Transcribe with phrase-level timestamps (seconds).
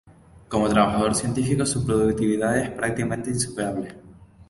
[0.49, 3.93] Como trabajador científico, su productividad es prácticamente insuperable.